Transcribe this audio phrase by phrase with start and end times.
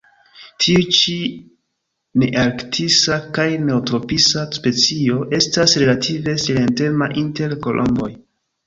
[0.63, 1.17] Tiu ĉi
[2.23, 8.13] nearktisa kaj neotropisa specio estas relative silentema inter kolomboj.